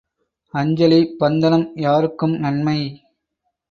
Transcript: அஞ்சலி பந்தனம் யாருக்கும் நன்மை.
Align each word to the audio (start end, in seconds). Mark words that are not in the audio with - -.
அஞ்சலி 0.53 0.99
பந்தனம் 1.19 1.67
யாருக்கும் 1.77 2.35
நன்மை. 2.39 2.79